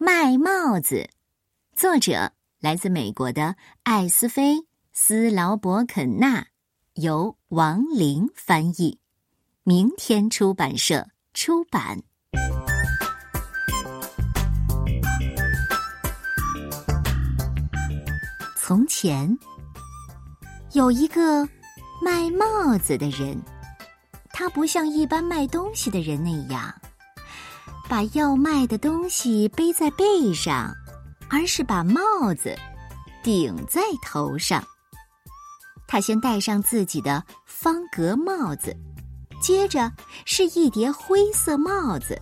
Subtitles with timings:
[0.00, 1.10] 卖帽子，
[1.74, 4.54] 作者来自美国的艾斯菲·
[4.92, 6.46] 斯劳伯肯纳，
[6.94, 9.00] 由王林翻译，
[9.64, 12.00] 明天出版社出版。
[18.56, 19.36] 从前，
[20.74, 21.44] 有一个
[22.00, 23.36] 卖帽子的人，
[24.30, 26.72] 他不像一般卖东西的人那样。
[27.88, 30.70] 把要卖的东西背在背上，
[31.30, 32.00] 而是把帽
[32.34, 32.54] 子
[33.24, 34.62] 顶在头上。
[35.86, 38.76] 他先戴上自己的方格帽子，
[39.40, 39.90] 接着
[40.26, 42.20] 是一叠灰色帽子，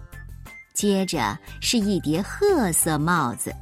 [0.72, 3.52] 接着是一叠褐色帽子，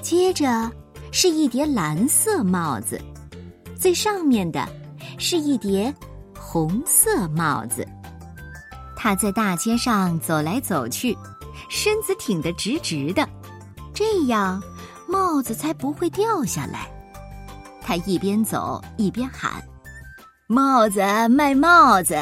[0.00, 0.70] 接着
[1.10, 3.00] 是一叠蓝色帽子，
[3.76, 4.64] 最上面的
[5.18, 5.92] 是一叠
[6.38, 7.84] 红色帽子。
[9.02, 11.16] 他在大街上走来走去，
[11.70, 13.26] 身子挺得直直的，
[13.94, 14.62] 这样
[15.08, 16.86] 帽子才不会掉下来。
[17.80, 19.66] 他一边走一边喊
[20.46, 22.14] ：“帽子卖帽子，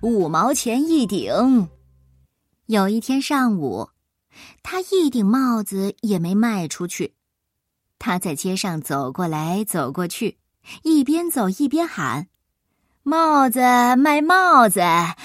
[0.00, 1.68] 五毛钱一顶。”
[2.64, 3.90] 有一天上午，
[4.62, 7.14] 他一顶帽子也没卖出去。
[7.98, 10.38] 他在街上走过来走过去，
[10.82, 12.28] 一边走一边喊。
[13.04, 13.60] 帽子
[13.96, 14.80] 卖帽子，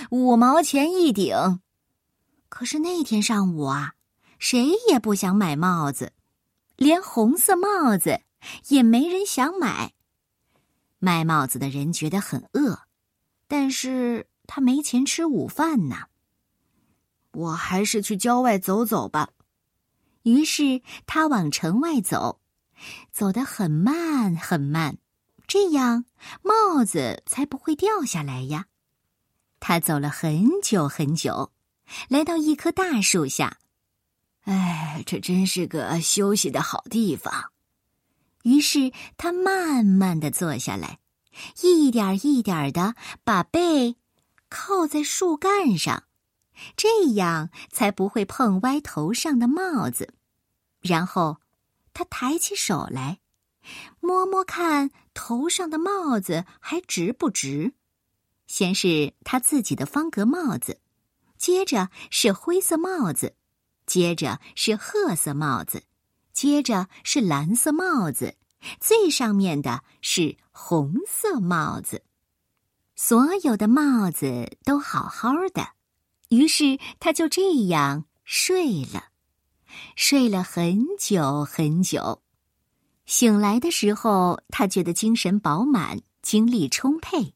[0.09, 1.59] 五毛钱一顶。
[2.49, 3.93] 可是那天上午啊，
[4.39, 6.11] 谁也不想买帽子，
[6.75, 8.21] 连红色帽子
[8.69, 9.93] 也没人想买。
[10.97, 12.79] 卖帽子的人觉得很饿，
[13.47, 16.07] 但是他没钱吃午饭呢。
[17.33, 19.29] 我还是去郊外走走吧。
[20.23, 22.39] 于是他往城外走，
[23.11, 24.97] 走得很慢很慢。
[25.47, 26.05] 这样
[26.43, 28.65] 帽子才不会掉下来呀。
[29.59, 31.51] 他走了很久很久，
[32.09, 33.57] 来到一棵大树下。
[34.41, 37.51] 哎，这真是个休息的好地方。
[38.43, 40.99] 于是他慢慢的坐下来，
[41.61, 43.95] 一点一点的把背
[44.49, 46.03] 靠在树干上，
[46.75, 50.13] 这样才不会碰歪头上的帽子。
[50.81, 51.37] 然后
[51.93, 53.19] 他抬起手来。
[53.99, 57.73] 摸摸看头上的帽子还直不直？
[58.45, 60.79] 先是他自己的方格帽子，
[61.39, 63.35] 接着是灰色帽子，
[63.87, 65.83] 接着是褐色帽子，
[66.33, 68.35] 接着是蓝色帽子，
[68.79, 72.03] 最上面的是红色帽子。
[72.95, 75.71] 所有的帽子都好好的，
[76.29, 79.05] 于是他就这样睡了，
[79.95, 82.21] 睡了很久很久。
[83.07, 87.33] 醒来的时候，他觉得精神饱满，精力充沛。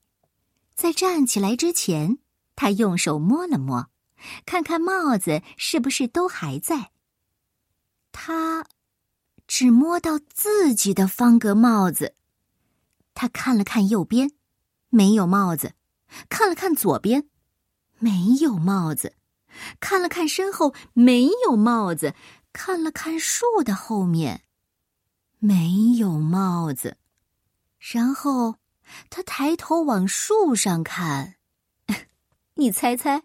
[0.75, 2.17] 在站起来之前，
[2.57, 3.89] 他用手摸了摸，
[4.45, 6.91] 看看帽子是不是都还在。
[8.11, 8.65] 他
[9.47, 12.15] 只摸到自己的方格帽子。
[13.13, 14.31] 他看了看右边，
[14.89, 15.69] 没有帽子；
[16.27, 17.29] 看了看左边，
[17.97, 18.09] 没
[18.41, 19.13] 有帽子；
[19.79, 22.13] 看了看身后，没有帽子；
[22.51, 24.43] 看了看树的后面。
[25.43, 26.97] 没有帽子，
[27.79, 28.57] 然后
[29.09, 31.33] 他抬头往树上看，
[32.53, 33.23] 你猜猜，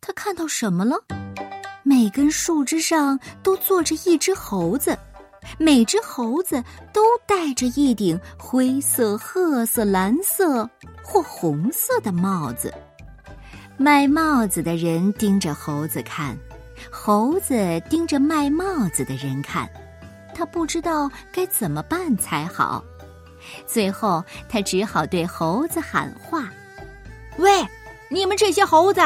[0.00, 0.96] 他看到什么了？
[1.84, 4.98] 每根树枝上都坐着一只猴子，
[5.56, 6.60] 每只猴子
[6.92, 10.68] 都戴着一顶灰色、褐色、蓝色
[11.04, 12.74] 或红色的帽子。
[13.76, 16.36] 卖帽子的人盯着猴子看，
[16.90, 19.70] 猴子盯着卖帽子的人看。
[20.36, 22.84] 他不知道该怎么办才好，
[23.66, 26.50] 最后他只好对猴子喊话
[27.38, 27.66] ：“喂，
[28.10, 29.00] 你们这些猴子！”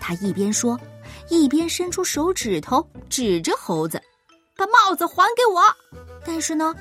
[0.00, 0.78] 他一边说，
[1.28, 4.02] 一边伸出手指头指着猴子
[4.58, 5.62] ：“把帽子还给我！”
[6.26, 6.74] 但是呢，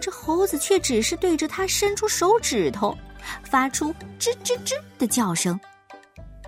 [0.00, 2.96] 这猴子却只是对着他伸出手指头，
[3.42, 5.58] 发出吱吱吱的叫声。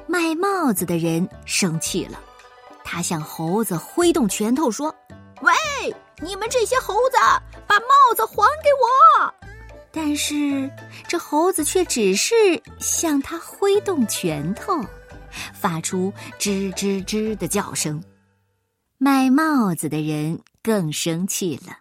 [0.07, 2.21] 卖帽子的人生气了，
[2.85, 4.95] 他向猴子挥动拳头说
[5.43, 5.53] ：“喂！”
[6.21, 7.17] 你们这些猴子，
[7.67, 9.35] 把帽子还给我！
[9.91, 10.71] 但是
[11.09, 12.35] 这猴子却只是
[12.79, 14.79] 向他挥动拳头，
[15.55, 18.03] 发出吱吱吱的叫声。
[18.99, 21.79] 卖帽子的人更生气了，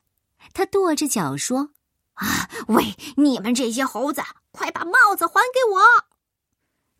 [0.54, 1.72] 他跺着脚说
[2.14, 5.82] ：“啊，喂，你们这些猴子，快把帽子还给我！”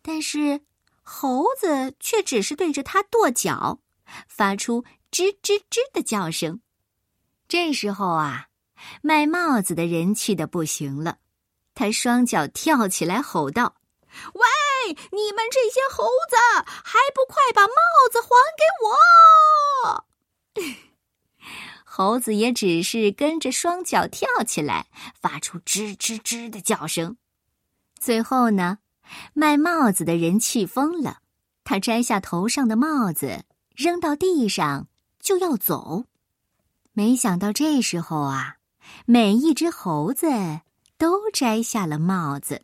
[0.02, 0.60] 但是
[1.02, 3.78] 猴子却只是对着他跺脚，
[4.26, 6.60] 发出吱吱吱的叫声。
[7.48, 8.48] 这时候啊，
[9.00, 11.18] 卖帽子的人气的不行了，
[11.74, 13.76] 他双脚跳起来吼道
[14.34, 14.42] ：“喂，
[15.12, 16.36] 你们这些猴子，
[16.66, 17.72] 还不快把帽
[18.12, 18.28] 子还
[18.58, 20.06] 给我！”
[21.84, 27.16] 猴子也只是跟着双脚跳起来，发出吱吱吱的叫声。
[27.98, 28.78] 最后呢，
[29.32, 31.20] 卖帽子的人气疯了，
[31.64, 33.44] 他摘下头上的帽子，
[33.74, 36.04] 扔到地上就要走。
[36.98, 38.56] 没想到这时候啊，
[39.06, 40.26] 每一只猴子
[40.98, 42.62] 都摘下了帽子。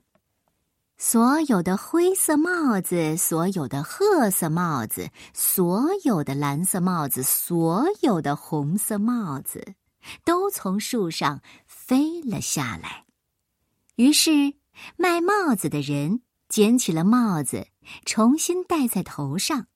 [0.99, 9.75] 所有的灰色帽子，所有的褐色帽子，所有的蓝色帽子，所有的红色帽子，
[10.25, 13.05] 都从树上飞了下来。
[13.95, 14.55] 于是，
[14.97, 17.69] 卖帽子的人捡起了帽子，
[18.05, 19.69] 重新戴在头上。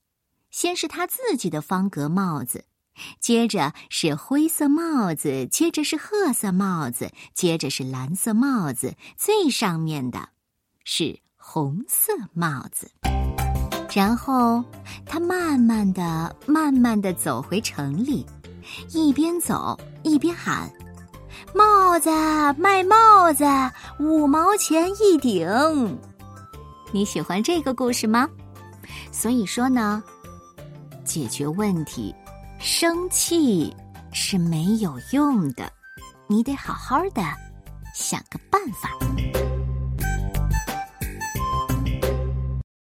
[0.51, 2.65] 先是他自己的方格帽子，
[3.21, 10.29] 接着是灰色帽子，接着是褐色帽子，接着是蓝色帽子，最上面的。
[10.85, 12.91] 是红色帽子，
[13.95, 14.65] 然后
[15.05, 18.25] 他慢慢的、慢慢的走回城里，
[18.93, 20.71] 一边走一边喊
[21.55, 22.11] ：“帽子
[22.59, 23.45] 卖帽子，
[23.99, 25.99] 五毛钱一顶。”
[26.91, 28.27] 你喜欢这个故事吗？
[29.13, 30.03] 所以说呢，
[31.05, 32.15] 解决问题，
[32.59, 33.75] 生气
[34.13, 35.73] 是没有用的，
[36.27, 37.23] 你得好好的
[37.95, 39.08] 想个办法。